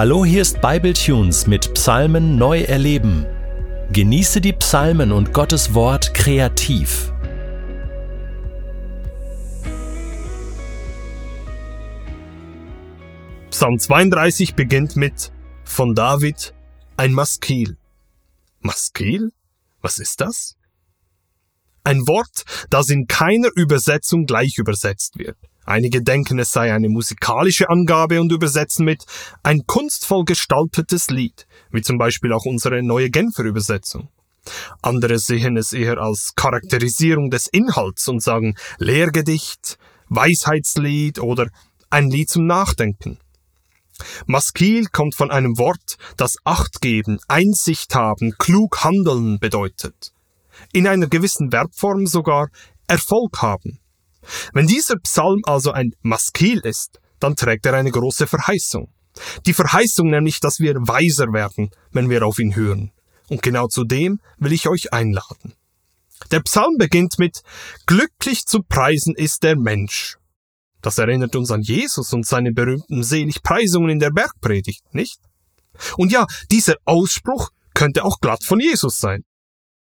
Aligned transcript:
Hallo, 0.00 0.24
hier 0.24 0.42
ist 0.42 0.60
Bibletunes 0.60 1.48
mit 1.48 1.74
Psalmen 1.74 2.36
neu 2.36 2.60
erleben. 2.60 3.26
Genieße 3.92 4.40
die 4.40 4.52
Psalmen 4.52 5.10
und 5.10 5.34
Gottes 5.34 5.74
Wort 5.74 6.14
kreativ. 6.14 7.12
Psalm 13.50 13.80
32 13.80 14.54
beginnt 14.54 14.94
mit 14.94 15.32
von 15.64 15.96
David 15.96 16.54
ein 16.96 17.12
Maskil. 17.12 17.76
Maskil? 18.60 19.32
Was 19.80 19.98
ist 19.98 20.20
das? 20.20 20.54
Ein 21.82 22.06
Wort, 22.06 22.44
das 22.70 22.88
in 22.88 23.08
keiner 23.08 23.48
Übersetzung 23.56 24.26
gleich 24.26 24.58
übersetzt 24.58 25.18
wird. 25.18 25.38
Einige 25.68 26.02
denken, 26.02 26.38
es 26.38 26.50
sei 26.50 26.72
eine 26.72 26.88
musikalische 26.88 27.68
Angabe 27.68 28.22
und 28.22 28.32
übersetzen 28.32 28.86
mit 28.86 29.04
ein 29.42 29.66
kunstvoll 29.66 30.24
gestaltetes 30.24 31.10
Lied, 31.10 31.46
wie 31.70 31.82
zum 31.82 31.98
Beispiel 31.98 32.32
auch 32.32 32.46
unsere 32.46 32.82
neue 32.82 33.10
Genfer 33.10 33.44
Übersetzung. 33.44 34.08
Andere 34.80 35.18
sehen 35.18 35.58
es 35.58 35.74
eher 35.74 35.98
als 35.98 36.32
Charakterisierung 36.34 37.28
des 37.28 37.48
Inhalts 37.48 38.08
und 38.08 38.22
sagen 38.22 38.54
Lehrgedicht, 38.78 39.76
Weisheitslied 40.08 41.18
oder 41.18 41.50
ein 41.90 42.08
Lied 42.08 42.30
zum 42.30 42.46
Nachdenken. 42.46 43.18
Maskil 44.24 44.86
kommt 44.86 45.16
von 45.16 45.30
einem 45.30 45.58
Wort, 45.58 45.98
das 46.16 46.36
Acht 46.44 46.80
geben, 46.80 47.18
Einsicht 47.28 47.94
haben, 47.94 48.32
klug 48.38 48.84
handeln 48.84 49.38
bedeutet. 49.38 50.14
In 50.72 50.86
einer 50.86 51.08
gewissen 51.08 51.50
Verbform 51.50 52.06
sogar 52.06 52.48
Erfolg 52.86 53.42
haben. 53.42 53.80
Wenn 54.52 54.66
dieser 54.66 54.96
Psalm 54.96 55.42
also 55.44 55.72
ein 55.72 55.92
Maskil 56.02 56.60
ist, 56.60 57.00
dann 57.20 57.36
trägt 57.36 57.66
er 57.66 57.74
eine 57.74 57.90
große 57.90 58.26
Verheißung. 58.26 58.92
Die 59.46 59.54
Verheißung 59.54 60.10
nämlich, 60.10 60.40
dass 60.40 60.60
wir 60.60 60.74
weiser 60.76 61.32
werden, 61.32 61.70
wenn 61.90 62.08
wir 62.10 62.24
auf 62.24 62.38
ihn 62.38 62.54
hören. 62.54 62.92
Und 63.28 63.42
genau 63.42 63.66
zu 63.66 63.84
dem 63.84 64.20
will 64.38 64.52
ich 64.52 64.68
euch 64.68 64.92
einladen. 64.92 65.54
Der 66.30 66.40
Psalm 66.40 66.76
beginnt 66.78 67.18
mit 67.18 67.42
Glücklich 67.86 68.44
zu 68.44 68.62
preisen 68.62 69.14
ist 69.14 69.42
der 69.42 69.56
Mensch. 69.56 70.16
Das 70.82 70.98
erinnert 70.98 71.34
uns 71.36 71.50
an 71.50 71.62
Jesus 71.62 72.12
und 72.12 72.26
seine 72.26 72.52
berühmten 72.52 73.02
Seligpreisungen 73.02 73.90
in 73.90 73.98
der 73.98 74.10
Bergpredigt, 74.10 74.82
nicht? 74.94 75.20
Und 75.96 76.12
ja, 76.12 76.26
dieser 76.50 76.76
Ausspruch 76.84 77.50
könnte 77.74 78.04
auch 78.04 78.20
glatt 78.20 78.44
von 78.44 78.60
Jesus 78.60 78.98
sein. 78.98 79.24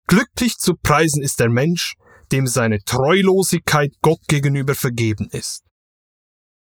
Glücklich 0.07 0.57
zu 0.59 0.75
preisen 0.75 1.23
ist 1.23 1.41
der 1.41 1.49
Mensch, 1.49 1.95
dem 2.33 2.47
seine 2.47 2.83
Treulosigkeit 2.85 3.93
Gott 4.01 4.27
gegenüber 4.27 4.75
vergeben 4.75 5.29
ist. 5.31 5.63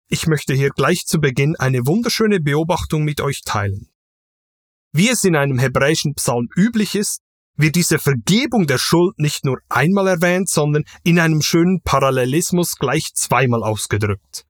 Ich 0.09 0.25
möchte 0.25 0.53
hier 0.53 0.69
gleich 0.69 1.05
zu 1.05 1.19
Beginn 1.19 1.55
eine 1.57 1.85
wunderschöne 1.85 2.39
Beobachtung 2.39 3.03
mit 3.03 3.21
euch 3.21 3.41
teilen. 3.45 3.89
Wie 4.91 5.09
es 5.09 5.23
in 5.23 5.35
einem 5.35 5.59
hebräischen 5.59 6.15
Psalm 6.15 6.47
üblich 6.55 6.95
ist, 6.95 7.21
wird 7.55 7.75
diese 7.75 7.99
Vergebung 7.99 8.65
der 8.65 8.79
Schuld 8.79 9.19
nicht 9.19 9.45
nur 9.45 9.59
einmal 9.67 10.07
erwähnt, 10.07 10.49
sondern 10.49 10.83
in 11.03 11.19
einem 11.19 11.41
schönen 11.41 11.81
Parallelismus 11.83 12.77
gleich 12.77 13.13
zweimal 13.13 13.63
ausgedrückt. 13.63 14.45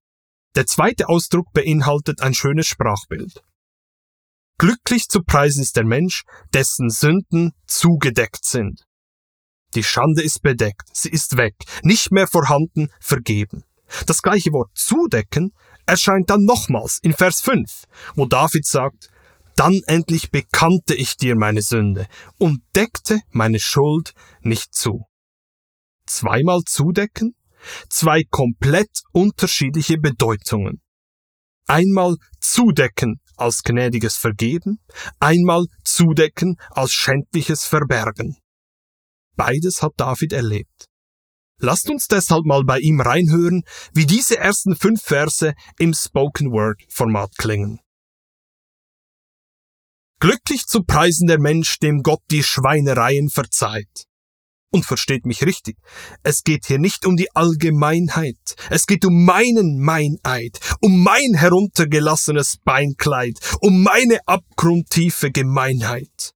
Der 0.56 0.66
zweite 0.66 1.10
Ausdruck 1.10 1.52
beinhaltet 1.52 2.22
ein 2.22 2.34
schönes 2.34 2.68
Sprachbild. 2.68 3.44
Glücklich 4.60 5.08
zu 5.08 5.24
preisen 5.24 5.62
ist 5.62 5.76
der 5.76 5.86
Mensch, 5.86 6.24
dessen 6.54 6.90
Sünden 6.90 7.54
zugedeckt 7.66 8.46
sind. 8.46 8.86
Die 9.76 9.84
Schande 9.84 10.24
ist 10.24 10.42
bedeckt, 10.42 10.90
sie 10.94 11.10
ist 11.10 11.38
weg, 11.38 11.56
nicht 11.84 12.12
mehr 12.12 12.28
vorhanden, 12.28 12.90
vergeben. 13.00 13.64
Das 14.08 14.22
gleiche 14.22 14.52
Wort 14.52 14.72
zudecken 14.76 15.54
erscheint 15.86 16.30
dann 16.30 16.44
nochmals 16.44 17.00
in 17.02 17.14
Vers 17.14 17.42
5, 17.42 17.86
wo 18.16 18.26
David 18.26 18.66
sagt, 18.66 19.10
dann 19.56 19.82
endlich 19.88 20.32
bekannte 20.32 20.96
ich 20.96 21.18
dir 21.18 21.36
meine 21.36 21.62
Sünde 21.62 22.08
und 22.38 22.62
deckte 22.76 23.20
meine 23.32 23.60
Schuld 23.60 24.14
nicht 24.42 24.74
zu. 24.74 25.06
Zweimal 26.06 26.62
zudecken? 26.66 27.36
Zwei 27.90 28.24
komplett 28.24 29.02
unterschiedliche 29.12 29.98
Bedeutungen. 29.98 30.82
Einmal 31.68 32.16
zudecken 32.40 33.20
als 33.36 33.64
gnädiges 33.64 34.16
Vergeben, 34.16 34.80
einmal 35.20 35.66
zudecken 35.84 36.56
als 36.70 36.94
schändliches 36.94 37.66
Verbergen. 37.66 38.38
Beides 39.40 39.82
hat 39.82 39.94
David 39.96 40.34
erlebt. 40.34 40.90
Lasst 41.62 41.90
uns 41.90 42.08
deshalb 42.08 42.44
mal 42.44 42.66
bei 42.66 42.80
ihm 42.80 43.00
reinhören, 43.00 43.64
wie 43.94 44.06
diese 44.06 44.38
ersten 44.38 44.76
fünf 44.76 45.02
Verse 45.02 45.54
im 45.78 45.94
Spoken 45.94 46.52
Word 46.52 46.82
Format 46.90 47.32
klingen. 47.38 47.80
Glücklich 50.20 50.66
zu 50.66 50.84
preisen 50.84 51.28
der 51.28 51.40
Mensch, 51.40 51.80
dem 51.80 52.04
Gott 52.04 52.20
die 52.30 52.44
Schweinereien 52.44 53.30
verzeiht. 53.30 54.08
Und 54.72 54.84
versteht 54.84 55.26
mich 55.26 55.46
richtig, 55.46 55.78
es 56.22 56.44
geht 56.44 56.66
hier 56.66 56.78
nicht 56.78 57.06
um 57.06 57.16
die 57.16 57.34
Allgemeinheit, 57.34 58.56
es 58.70 58.88
geht 58.88 59.06
um 59.06 59.24
meinen 59.24 59.80
Meineid, 59.80 60.60
um 60.82 61.02
mein 61.02 61.34
heruntergelassenes 61.34 62.58
Beinkleid, 62.66 63.40
um 63.62 63.84
meine 63.84 64.20
abgrundtiefe 64.28 65.32
Gemeinheit. 65.32 66.34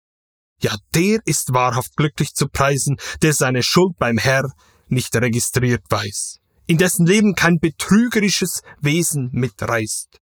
Ja, 0.62 0.76
der 0.94 1.20
ist 1.26 1.54
wahrhaft 1.54 1.96
glücklich 1.96 2.34
zu 2.34 2.48
preisen, 2.48 2.98
der 3.22 3.34
seine 3.34 3.64
Schuld 3.64 3.98
beim 3.98 4.18
Herr 4.18 4.52
nicht 4.88 5.16
registriert 5.16 5.84
weiß, 5.90 6.40
in 6.66 6.78
dessen 6.78 7.06
Leben 7.06 7.34
kein 7.36 7.60
betrügerisches 7.60 8.62
Wesen 8.82 9.30
mitreißt. 9.32 10.20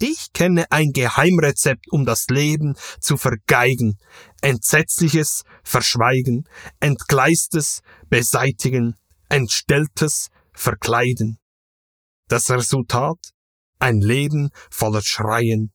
Ich 0.00 0.32
kenne 0.32 0.70
ein 0.70 0.90
Geheimrezept, 0.92 1.86
um 1.90 2.04
das 2.04 2.26
Leben 2.26 2.74
zu 3.00 3.16
vergeigen, 3.16 3.98
entsetzliches 4.42 5.44
verschweigen, 5.62 6.48
entgleistes 6.80 7.80
beseitigen, 8.10 8.96
entstelltes 9.28 10.28
verkleiden. 10.52 11.38
Das 12.28 12.50
Resultat? 12.50 13.18
Ein 13.78 14.00
Leben 14.00 14.50
voller 14.70 15.02
Schreien, 15.02 15.72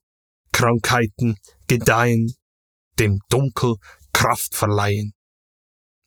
Krankheiten, 0.51 1.37
Gedeihen, 1.67 2.33
dem 2.99 3.19
Dunkel 3.29 3.75
Kraft 4.13 4.55
verleihen. 4.55 5.13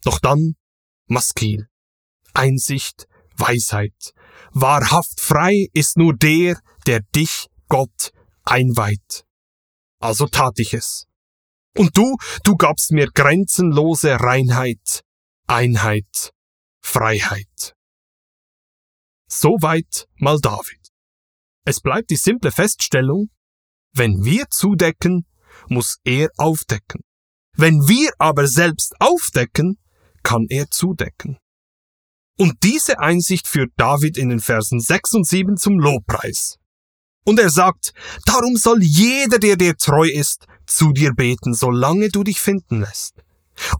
Doch 0.04 0.18
dann 0.18 0.54
Maskil, 1.06 1.68
Einsicht, 2.34 3.06
Weisheit. 3.36 4.14
Wahrhaft 4.52 5.20
frei 5.20 5.68
ist 5.72 5.96
nur 5.96 6.14
der, 6.14 6.60
der 6.86 7.00
dich, 7.14 7.48
Gott, 7.68 8.12
einweiht. 8.44 9.24
Also 9.98 10.26
tat 10.26 10.58
ich 10.58 10.74
es. 10.74 11.06
Und 11.76 11.96
du, 11.96 12.16
du 12.44 12.56
gabst 12.56 12.90
mir 12.90 13.06
grenzenlose 13.06 14.20
Reinheit, 14.20 15.02
Einheit, 15.46 16.32
Freiheit. 16.80 17.74
Soweit 19.28 20.06
mal 20.16 20.38
David. 20.38 20.88
Es 21.64 21.80
bleibt 21.80 22.10
die 22.10 22.16
simple 22.16 22.50
Feststellung, 22.50 23.30
wenn 23.94 24.24
wir 24.24 24.50
zudecken, 24.50 25.26
muss 25.68 25.98
er 26.04 26.28
aufdecken. 26.36 27.02
Wenn 27.56 27.86
wir 27.88 28.10
aber 28.18 28.46
selbst 28.46 28.94
aufdecken, 28.98 29.78
kann 30.22 30.46
er 30.48 30.70
zudecken. 30.70 31.38
Und 32.38 32.54
diese 32.62 32.98
Einsicht 32.98 33.46
führt 33.46 33.72
David 33.76 34.16
in 34.16 34.30
den 34.30 34.40
Versen 34.40 34.80
6 34.80 35.14
und 35.14 35.26
7 35.26 35.56
zum 35.56 35.78
Lobpreis. 35.78 36.56
Und 37.24 37.38
er 37.38 37.50
sagt, 37.50 37.92
darum 38.24 38.56
soll 38.56 38.82
jeder, 38.82 39.38
der 39.38 39.56
dir 39.56 39.76
treu 39.76 40.08
ist, 40.08 40.46
zu 40.66 40.92
dir 40.92 41.12
beten, 41.12 41.54
solange 41.54 42.08
du 42.08 42.24
dich 42.24 42.40
finden 42.40 42.80
lässt. 42.80 43.22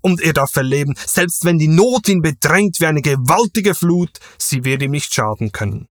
Und 0.01 0.21
er 0.21 0.33
darf 0.33 0.55
erleben, 0.55 0.95
selbst 1.07 1.45
wenn 1.45 1.59
die 1.59 1.69
Not 1.69 2.09
ihn 2.09 2.21
bedrängt 2.21 2.79
wie 2.79 2.87
eine 2.87 3.03
gewaltige 3.03 3.75
Flut, 3.75 4.19
sie 4.39 4.65
wird 4.65 4.83
ihm 4.83 4.91
nicht 4.93 5.13
schaden 5.13 5.51
können. 5.51 5.89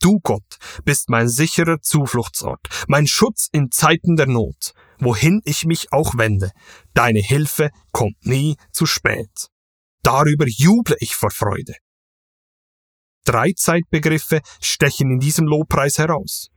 Du 0.00 0.18
Gott 0.20 0.58
bist 0.84 1.10
mein 1.10 1.28
sicherer 1.28 1.80
Zufluchtsort, 1.80 2.60
mein 2.88 3.06
Schutz 3.06 3.48
in 3.52 3.70
Zeiten 3.70 4.16
der 4.16 4.26
Not, 4.26 4.72
wohin 4.98 5.42
ich 5.44 5.66
mich 5.66 5.92
auch 5.92 6.16
wende. 6.16 6.50
Deine 6.94 7.20
Hilfe 7.20 7.70
kommt 7.92 8.24
nie 8.24 8.56
zu 8.72 8.86
spät. 8.86 9.48
Darüber 10.02 10.46
juble 10.48 10.96
ich 11.00 11.14
vor 11.14 11.30
Freude. 11.30 11.74
Drei 13.24 13.52
Zeitbegriffe 13.54 14.40
stechen 14.60 15.10
in 15.10 15.18
diesem 15.20 15.46
Lobpreis 15.46 15.98
heraus. 15.98 16.48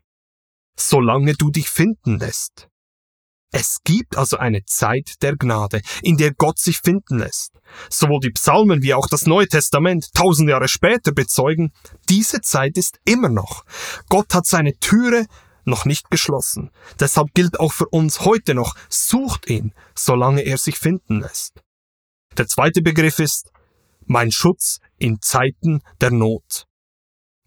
Solange 0.77 1.33
du 1.33 1.51
dich 1.51 1.69
finden 1.69 2.19
lässt. 2.19 2.69
Es 3.55 3.83
gibt 3.83 4.17
also 4.17 4.37
eine 4.37 4.65
Zeit 4.65 5.21
der 5.21 5.37
Gnade, 5.37 5.81
in 6.01 6.17
der 6.17 6.33
Gott 6.33 6.57
sich 6.57 6.79
finden 6.79 7.19
lässt. 7.19 7.51
Sowohl 7.87 8.19
die 8.19 8.31
Psalmen 8.31 8.81
wie 8.81 8.95
auch 8.95 9.07
das 9.07 9.27
Neue 9.27 9.47
Testament 9.47 10.11
tausend 10.15 10.49
Jahre 10.49 10.67
später 10.67 11.11
bezeugen, 11.11 11.71
diese 12.09 12.41
Zeit 12.41 12.77
ist 12.79 12.97
immer 13.05 13.29
noch. 13.29 13.63
Gott 14.09 14.33
hat 14.33 14.47
seine 14.47 14.73
Türe 14.79 15.27
noch 15.65 15.85
nicht 15.85 16.09
geschlossen. 16.09 16.71
Deshalb 16.99 17.35
gilt 17.35 17.59
auch 17.59 17.71
für 17.71 17.87
uns 17.89 18.21
heute 18.21 18.55
noch, 18.55 18.75
sucht 18.89 19.47
ihn, 19.47 19.73
solange 19.95 20.41
er 20.41 20.57
sich 20.57 20.79
finden 20.79 21.21
lässt. 21.21 21.61
Der 22.35 22.47
zweite 22.47 22.81
Begriff 22.81 23.19
ist 23.19 23.51
mein 24.05 24.31
Schutz 24.31 24.79
in 24.97 25.21
Zeiten 25.21 25.81
der 26.01 26.09
Not. 26.09 26.65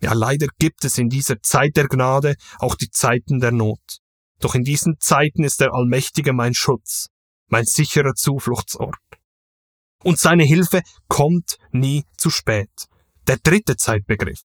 Ja, 0.01 0.13
leider 0.13 0.47
gibt 0.61 0.85
es 0.85 0.99
in 0.99 1.09
dieser 1.09 1.43
Zeit 1.43 1.77
der 1.77 1.89
Gnade 1.89 2.37
auch 2.61 2.77
die 2.77 2.91
Zeiten 2.91 3.41
der 3.41 3.51
Not. 3.51 3.81
Doch 4.41 4.55
in 4.55 4.65
diesen 4.65 4.97
Zeiten 5.01 5.45
ist 5.45 5.61
der 5.61 5.73
Allmächtige 5.73 6.33
mein 6.33 6.55
Schutz, 6.55 7.09
mein 7.49 7.65
sicherer 7.65 8.15
Zufluchtsort. 8.15 8.97
Und 10.03 10.19
seine 10.19 10.45
Hilfe 10.45 10.83
kommt 11.09 11.57
nie 11.73 12.05
zu 12.17 12.31
spät. 12.31 12.71
Der 13.27 13.39
dritte 13.39 13.77
Zeitbegriff. 13.77 14.41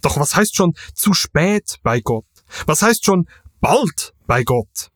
Doch 0.00 0.16
was 0.18 0.34
heißt 0.34 0.56
schon 0.56 0.74
zu 0.94 1.12
spät 1.12 1.76
bei 1.82 2.00
Gott? 2.00 2.26
Was 2.66 2.82
heißt 2.82 3.04
schon 3.04 3.28
bald 3.60 4.14
bei 4.26 4.42
Gott? 4.42 4.90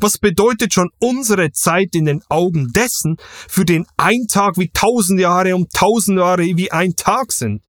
Was 0.00 0.18
bedeutet 0.18 0.74
schon 0.74 0.90
unsere 0.98 1.50
Zeit 1.52 1.94
in 1.94 2.04
den 2.04 2.22
Augen 2.28 2.72
dessen, 2.72 3.16
für 3.48 3.64
den 3.64 3.86
ein 3.96 4.26
Tag 4.28 4.58
wie 4.58 4.70
tausend 4.70 5.20
Jahre 5.20 5.54
und 5.54 5.72
tausend 5.72 6.18
Jahre 6.18 6.42
wie 6.42 6.70
ein 6.70 6.94
Tag 6.94 7.32
sind? 7.32 7.62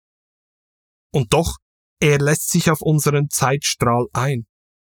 Und 1.12 1.34
doch, 1.34 1.58
er 2.00 2.20
lässt 2.20 2.50
sich 2.50 2.70
auf 2.70 2.82
unseren 2.82 3.30
Zeitstrahl 3.30 4.08
ein. 4.14 4.46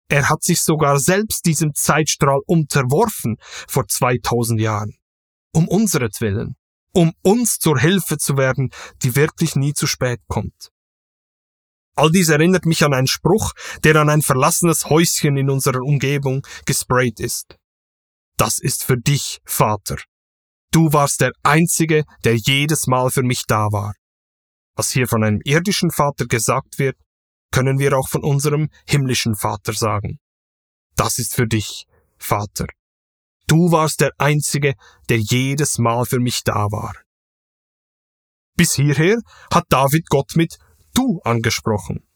Er 0.09 0.29
hat 0.29 0.43
sich 0.43 0.61
sogar 0.61 0.99
selbst 0.99 1.45
diesem 1.45 1.73
Zeitstrahl 1.73 2.39
unterworfen 2.45 3.37
vor 3.67 3.87
2000 3.87 4.59
Jahren. 4.59 4.95
Um 5.53 5.67
unseretwillen. 5.67 6.55
Um 6.93 7.13
uns 7.23 7.57
zur 7.57 7.79
Hilfe 7.79 8.17
zu 8.17 8.37
werden, 8.37 8.69
die 9.01 9.15
wirklich 9.15 9.55
nie 9.55 9.73
zu 9.73 9.87
spät 9.87 10.19
kommt. 10.27 10.69
All 11.95 12.11
dies 12.11 12.29
erinnert 12.29 12.65
mich 12.65 12.83
an 12.83 12.93
einen 12.93 13.07
Spruch, 13.07 13.53
der 13.83 13.95
an 13.95 14.09
ein 14.09 14.21
verlassenes 14.21 14.89
Häuschen 14.89 15.37
in 15.37 15.49
unserer 15.49 15.81
Umgebung 15.81 16.45
gesprayt 16.65 17.19
ist. 17.19 17.55
Das 18.37 18.57
ist 18.59 18.83
für 18.83 18.97
dich, 18.97 19.39
Vater. 19.45 19.97
Du 20.71 20.91
warst 20.91 21.21
der 21.21 21.31
Einzige, 21.43 22.03
der 22.23 22.35
jedes 22.35 22.87
Mal 22.87 23.11
für 23.11 23.21
mich 23.21 23.43
da 23.47 23.67
war. 23.71 23.93
Was 24.75 24.89
hier 24.89 25.07
von 25.07 25.23
einem 25.23 25.39
irdischen 25.43 25.91
Vater 25.91 26.25
gesagt 26.25 26.79
wird, 26.79 26.97
können 27.53 27.77
wir 27.77 27.97
auch 27.97 28.09
von 28.09 28.23
unserem 28.23 28.69
himmlischen 28.85 29.35
Vater 29.35 29.73
sagen. 29.73 30.19
Das 30.95 31.19
ist 31.19 31.35
für 31.35 31.47
dich, 31.47 31.85
Vater. 32.17 32.65
Du 33.47 33.71
warst 33.71 34.01
der 34.01 34.11
Einzige, 34.17 34.73
der 35.07 35.19
jedes 35.19 35.77
Mal 35.77 36.05
für 36.05 36.19
mich 36.19 36.43
da 36.43 36.71
war. 36.71 36.95
Bis 38.55 38.73
hierher 38.73 39.19
hat 39.53 39.65
David 39.69 40.09
Gott 40.09 40.35
mit 40.35 40.57
Du 40.95 41.19
angesprochen. 41.23 42.07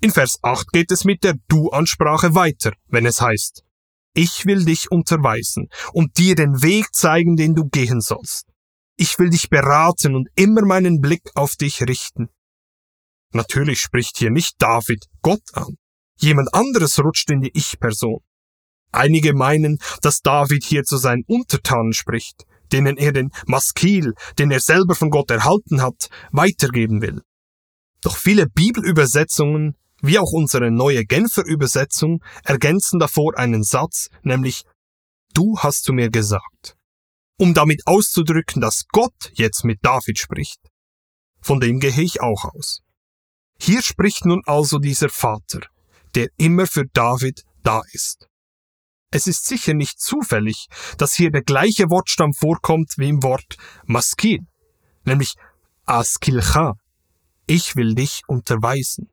In 0.00 0.10
Vers 0.10 0.38
8 0.42 0.68
geht 0.72 0.90
es 0.90 1.04
mit 1.04 1.22
der 1.24 1.34
Du-Ansprache 1.48 2.34
weiter, 2.34 2.72
wenn 2.88 3.06
es 3.06 3.20
heißt, 3.20 3.62
ich 4.14 4.44
will 4.44 4.64
dich 4.64 4.90
unterweisen 4.90 5.68
und 5.92 6.18
dir 6.18 6.34
den 6.34 6.62
Weg 6.62 6.94
zeigen, 6.94 7.36
den 7.36 7.54
du 7.54 7.68
gehen 7.68 8.00
sollst. 8.00 8.46
Ich 8.96 9.18
will 9.18 9.30
dich 9.30 9.50
beraten 9.50 10.16
und 10.16 10.28
immer 10.34 10.62
meinen 10.62 11.00
Blick 11.00 11.30
auf 11.34 11.54
dich 11.54 11.82
richten. 11.82 12.28
Natürlich 13.32 13.80
spricht 13.80 14.18
hier 14.18 14.30
nicht 14.30 14.56
David 14.58 15.06
Gott 15.22 15.42
an. 15.52 15.76
Jemand 16.18 16.52
anderes 16.52 16.98
rutscht 16.98 17.30
in 17.30 17.40
die 17.40 17.50
Ich-Person. 17.54 18.20
Einige 18.92 19.34
meinen, 19.34 19.78
dass 20.02 20.20
David 20.20 20.64
hier 20.64 20.82
zu 20.82 20.96
seinen 20.96 21.22
Untertanen 21.26 21.92
spricht, 21.92 22.44
denen 22.72 22.96
er 22.96 23.12
den 23.12 23.30
Maskil, 23.46 24.14
den 24.38 24.50
er 24.50 24.60
selber 24.60 24.94
von 24.94 25.10
Gott 25.10 25.30
erhalten 25.30 25.80
hat, 25.80 26.08
weitergeben 26.32 27.00
will. 27.00 27.22
Doch 28.02 28.16
viele 28.16 28.46
Bibelübersetzungen, 28.48 29.76
wie 30.02 30.18
auch 30.18 30.32
unsere 30.32 30.70
neue 30.70 31.04
Genfer 31.04 31.44
Übersetzung, 31.44 32.22
ergänzen 32.44 32.98
davor 32.98 33.38
einen 33.38 33.62
Satz, 33.62 34.08
nämlich 34.22 34.64
Du 35.32 35.56
hast 35.58 35.84
zu 35.84 35.92
mir 35.92 36.10
gesagt, 36.10 36.76
um 37.38 37.54
damit 37.54 37.82
auszudrücken, 37.86 38.60
dass 38.60 38.86
Gott 38.88 39.30
jetzt 39.34 39.64
mit 39.64 39.78
David 39.82 40.18
spricht. 40.18 40.58
Von 41.40 41.60
dem 41.60 41.78
gehe 41.78 42.02
ich 42.02 42.20
auch 42.20 42.44
aus. 42.44 42.80
Hier 43.62 43.82
spricht 43.82 44.24
nun 44.24 44.42
also 44.46 44.78
dieser 44.78 45.10
Vater, 45.10 45.60
der 46.14 46.28
immer 46.38 46.66
für 46.66 46.86
David 46.92 47.42
da 47.62 47.82
ist. 47.92 48.26
Es 49.12 49.26
ist 49.26 49.46
sicher 49.46 49.74
nicht 49.74 50.00
zufällig, 50.00 50.68
dass 50.96 51.14
hier 51.14 51.30
der 51.30 51.42
gleiche 51.42 51.90
Wortstamm 51.90 52.32
vorkommt 52.32 52.94
wie 52.96 53.08
im 53.08 53.22
Wort 53.22 53.56
Maskil, 53.84 54.38
nämlich 55.04 55.34
Askilcha. 55.84 56.74
Ich 57.46 57.76
will 57.76 57.94
dich 57.94 58.22
unterweisen. 58.28 59.10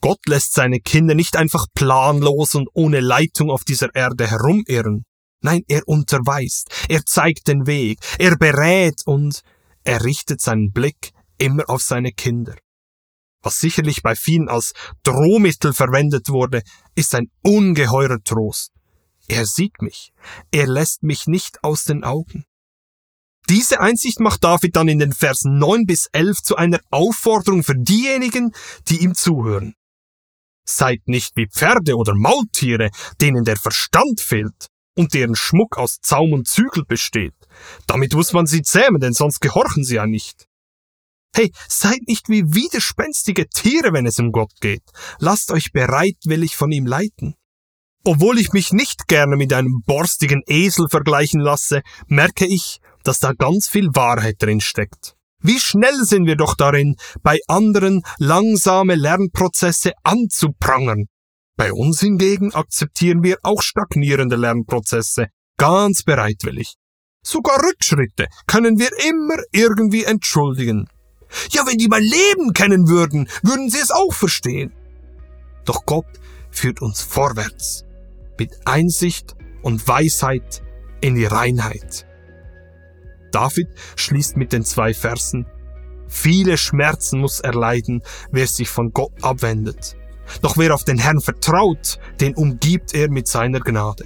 Gott 0.00 0.20
lässt 0.26 0.54
seine 0.54 0.78
Kinder 0.78 1.14
nicht 1.14 1.36
einfach 1.36 1.66
planlos 1.74 2.54
und 2.54 2.68
ohne 2.72 3.00
Leitung 3.00 3.50
auf 3.50 3.64
dieser 3.64 3.94
Erde 3.94 4.30
herumirren. 4.30 5.04
Nein, 5.42 5.62
er 5.68 5.86
unterweist, 5.86 6.68
er 6.88 7.04
zeigt 7.04 7.48
den 7.48 7.66
Weg, 7.66 7.98
er 8.18 8.36
berät 8.36 9.02
und 9.04 9.42
er 9.84 10.04
richtet 10.04 10.40
seinen 10.40 10.72
Blick 10.72 11.10
immer 11.36 11.68
auf 11.68 11.82
seine 11.82 12.12
Kinder 12.12 12.54
was 13.48 13.60
sicherlich 13.60 14.02
bei 14.02 14.14
vielen 14.14 14.50
als 14.50 14.74
Drohmittel 15.04 15.72
verwendet 15.72 16.28
wurde, 16.28 16.62
ist 16.94 17.14
ein 17.14 17.30
ungeheurer 17.42 18.18
Trost. 18.22 18.72
Er 19.26 19.46
sieht 19.46 19.80
mich, 19.80 20.12
er 20.50 20.66
lässt 20.66 21.02
mich 21.02 21.26
nicht 21.26 21.64
aus 21.64 21.84
den 21.84 22.04
Augen. 22.04 22.44
Diese 23.48 23.80
Einsicht 23.80 24.20
macht 24.20 24.44
David 24.44 24.76
dann 24.76 24.88
in 24.88 24.98
den 24.98 25.14
Versen 25.14 25.56
9 25.58 25.86
bis 25.86 26.08
11 26.12 26.42
zu 26.42 26.56
einer 26.56 26.80
Aufforderung 26.90 27.64
für 27.64 27.74
diejenigen, 27.74 28.52
die 28.88 29.02
ihm 29.02 29.14
zuhören. 29.14 29.72
Seid 30.66 31.00
nicht 31.06 31.34
wie 31.36 31.48
Pferde 31.48 31.96
oder 31.96 32.14
Maultiere, 32.14 32.90
denen 33.22 33.44
der 33.44 33.56
Verstand 33.56 34.20
fehlt 34.20 34.66
und 34.94 35.14
deren 35.14 35.36
Schmuck 35.36 35.78
aus 35.78 36.00
Zaum 36.02 36.34
und 36.34 36.46
Zügel 36.46 36.84
besteht. 36.84 37.32
Damit 37.86 38.12
muss 38.12 38.34
man 38.34 38.46
sie 38.46 38.60
zähmen, 38.60 39.00
denn 39.00 39.14
sonst 39.14 39.40
gehorchen 39.40 39.84
sie 39.84 39.94
ja 39.94 40.06
nicht. 40.06 40.47
Hey, 41.38 41.52
seid 41.68 42.00
nicht 42.08 42.28
wie 42.28 42.42
widerspenstige 42.52 43.46
Tiere, 43.46 43.92
wenn 43.92 44.06
es 44.06 44.18
um 44.18 44.32
Gott 44.32 44.50
geht. 44.60 44.82
Lasst 45.20 45.52
euch 45.52 45.70
bereitwillig 45.70 46.56
von 46.56 46.72
ihm 46.72 46.84
leiten. 46.84 47.36
Obwohl 48.04 48.40
ich 48.40 48.52
mich 48.52 48.72
nicht 48.72 49.06
gerne 49.06 49.36
mit 49.36 49.52
einem 49.52 49.82
borstigen 49.86 50.42
Esel 50.48 50.88
vergleichen 50.88 51.40
lasse, 51.40 51.82
merke 52.08 52.44
ich, 52.44 52.80
dass 53.04 53.20
da 53.20 53.34
ganz 53.34 53.68
viel 53.68 53.86
Wahrheit 53.94 54.42
drin 54.42 54.60
steckt. 54.60 55.14
Wie 55.40 55.60
schnell 55.60 56.02
sind 56.02 56.26
wir 56.26 56.34
doch 56.34 56.56
darin, 56.56 56.96
bei 57.22 57.38
anderen 57.46 58.02
langsame 58.18 58.96
Lernprozesse 58.96 59.92
anzuprangern. 60.02 61.04
Bei 61.56 61.72
uns 61.72 62.00
hingegen 62.00 62.52
akzeptieren 62.52 63.22
wir 63.22 63.38
auch 63.44 63.62
stagnierende 63.62 64.34
Lernprozesse 64.34 65.28
ganz 65.56 66.02
bereitwillig. 66.02 66.74
Sogar 67.24 67.62
Rückschritte 67.62 68.26
können 68.48 68.80
wir 68.80 68.90
immer 69.08 69.40
irgendwie 69.52 70.02
entschuldigen. 70.02 70.88
Ja, 71.50 71.66
wenn 71.66 71.78
die 71.78 71.88
mein 71.88 72.02
Leben 72.02 72.52
kennen 72.52 72.88
würden, 72.88 73.28
würden 73.42 73.70
sie 73.70 73.78
es 73.78 73.90
auch 73.90 74.12
verstehen. 74.12 74.72
Doch 75.64 75.84
Gott 75.84 76.06
führt 76.50 76.80
uns 76.80 77.02
vorwärts 77.02 77.84
mit 78.38 78.52
Einsicht 78.64 79.36
und 79.62 79.86
Weisheit 79.86 80.62
in 81.00 81.14
die 81.14 81.26
Reinheit. 81.26 82.06
David 83.32 83.68
schließt 83.96 84.36
mit 84.36 84.52
den 84.52 84.64
zwei 84.64 84.94
Versen, 84.94 85.46
viele 86.06 86.56
Schmerzen 86.56 87.20
muss 87.20 87.40
erleiden, 87.40 88.02
wer 88.30 88.46
sich 88.46 88.68
von 88.68 88.92
Gott 88.92 89.12
abwendet. 89.22 89.96
Doch 90.42 90.56
wer 90.56 90.74
auf 90.74 90.84
den 90.84 90.98
Herrn 90.98 91.20
vertraut, 91.20 91.98
den 92.20 92.34
umgibt 92.34 92.94
er 92.94 93.10
mit 93.10 93.28
seiner 93.28 93.60
Gnade. 93.60 94.04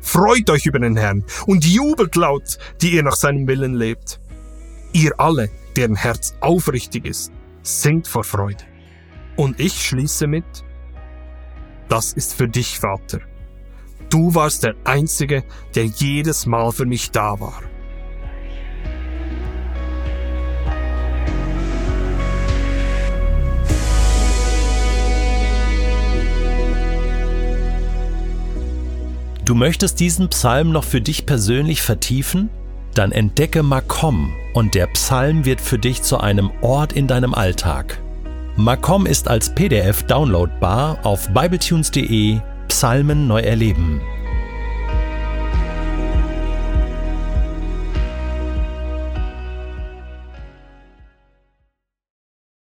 Freut 0.00 0.48
euch 0.50 0.66
über 0.66 0.78
den 0.78 0.96
Herrn 0.96 1.24
und 1.46 1.64
jubelt 1.64 2.16
laut, 2.16 2.58
die 2.80 2.92
ihr 2.92 3.02
nach 3.02 3.16
seinem 3.16 3.46
Willen 3.46 3.74
lebt. 3.74 4.20
Ihr 4.92 5.18
alle, 5.18 5.50
deren 5.76 5.96
Herz 5.96 6.34
aufrichtig 6.40 7.06
ist, 7.06 7.32
singt 7.62 8.06
vor 8.06 8.24
Freude. 8.24 8.64
Und 9.36 9.60
ich 9.60 9.86
schließe 9.86 10.26
mit, 10.26 10.44
das 11.88 12.12
ist 12.12 12.34
für 12.34 12.48
dich, 12.48 12.78
Vater. 12.78 13.20
Du 14.10 14.34
warst 14.34 14.64
der 14.64 14.74
Einzige, 14.84 15.44
der 15.74 15.84
jedes 15.84 16.46
Mal 16.46 16.72
für 16.72 16.86
mich 16.86 17.10
da 17.10 17.38
war. 17.40 17.62
Du 29.44 29.56
möchtest 29.56 29.98
diesen 29.98 30.28
Psalm 30.28 30.70
noch 30.70 30.84
für 30.84 31.00
dich 31.00 31.26
persönlich 31.26 31.82
vertiefen? 31.82 32.50
Dann 32.94 33.10
entdecke 33.10 33.64
Makom 33.64 34.32
und 34.54 34.74
der 34.74 34.86
Psalm 34.88 35.44
wird 35.44 35.60
für 35.60 35.78
dich 35.78 36.02
zu 36.02 36.18
einem 36.18 36.50
Ort 36.60 36.92
in 36.92 37.06
deinem 37.06 37.34
Alltag. 37.34 38.00
Makom 38.56 39.06
ist 39.06 39.28
als 39.28 39.54
PDF 39.54 40.02
downloadbar 40.04 40.98
auf 41.04 41.28
bibletunes.de 41.28 42.38
Psalmen 42.68 43.26
neu 43.26 43.40
erleben. 43.40 44.00